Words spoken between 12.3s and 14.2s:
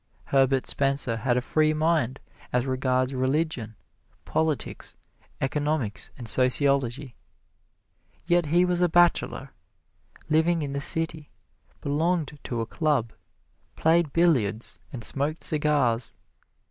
to a club, played